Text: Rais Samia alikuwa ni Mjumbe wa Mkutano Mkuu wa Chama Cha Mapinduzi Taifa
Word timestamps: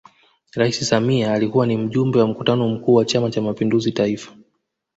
Rais 0.53 0.83
Samia 0.89 1.33
alikuwa 1.33 1.67
ni 1.67 1.77
Mjumbe 1.77 2.19
wa 2.19 2.27
Mkutano 2.27 2.67
Mkuu 2.69 2.93
wa 2.93 3.05
Chama 3.05 3.29
Cha 3.31 3.41
Mapinduzi 3.41 3.91
Taifa 3.91 4.33